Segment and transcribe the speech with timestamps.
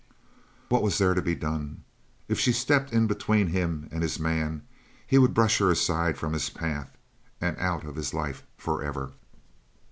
[0.69, 1.83] What was there to be done?
[2.27, 4.63] If she stepped in between him and his man,
[5.05, 6.89] he would brush her aside from his path
[7.39, 9.11] and out of his life forever.